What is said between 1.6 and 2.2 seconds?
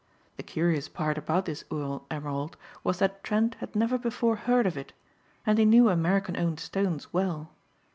Ural